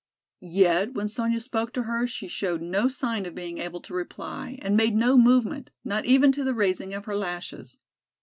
[0.39, 4.57] Yet when Sonya spoke to her, she showed no sign of being able to reply
[4.63, 7.77] and made no movement, not even to the raising of her lashes.